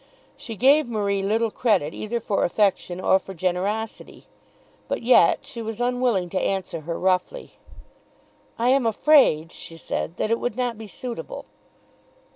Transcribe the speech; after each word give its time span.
She 0.35 0.55
gave 0.55 0.87
Marie 0.87 1.21
little 1.21 1.51
credit 1.51 1.93
either 1.93 2.19
for 2.19 2.43
affection 2.43 2.99
or 2.99 3.19
for 3.19 3.35
generosity; 3.35 4.25
but 4.87 5.03
yet 5.03 5.45
she 5.45 5.61
was 5.61 5.79
unwilling 5.79 6.27
to 6.29 6.41
answer 6.41 6.81
her 6.81 6.97
roughly. 6.97 7.59
"I 8.57 8.69
am 8.69 8.87
afraid," 8.87 9.51
she 9.51 9.77
said, 9.77 10.17
"that 10.17 10.31
it 10.31 10.39
would 10.39 10.55
not 10.57 10.75
be 10.75 10.87
suitable." 10.87 11.45